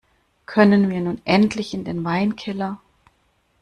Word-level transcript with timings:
Können 0.47 0.89
wir 0.89 0.99
nun 0.99 1.21
endlich 1.25 1.75
in 1.75 1.83
den 1.83 2.03
Weinkeller? 2.03 2.81